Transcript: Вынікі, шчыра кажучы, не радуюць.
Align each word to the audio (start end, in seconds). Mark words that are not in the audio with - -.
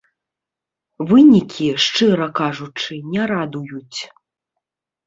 Вынікі, 1.11 1.67
шчыра 1.85 2.27
кажучы, 2.41 2.93
не 3.13 3.21
радуюць. 3.35 3.99